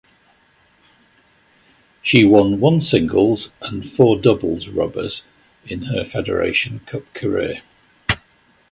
She 2.01 2.25
won 2.25 2.59
one 2.59 2.81
singles 2.81 3.49
and 3.61 3.87
four 3.87 4.17
doubles 4.19 4.67
rubbers 4.67 5.21
in 5.67 5.83
her 5.83 6.03
Federation 6.05 6.79
Cup 6.87 7.03
career. 7.13 7.61